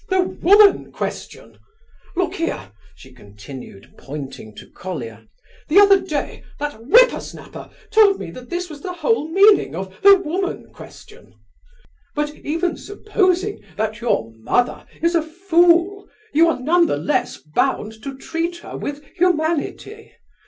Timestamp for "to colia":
4.55-5.27